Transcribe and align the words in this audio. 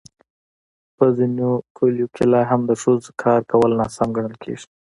په 0.97 1.05
ځینو 1.17 1.49
کلیو 1.77 2.07
کې 2.15 2.23
لا 2.31 2.41
هم 2.49 2.61
د 2.69 2.71
ښځو 2.81 3.09
کار 3.23 3.39
کول 3.51 3.71
ناسم 3.79 4.07
ګڼل 4.15 4.35
کېږي. 4.43 4.65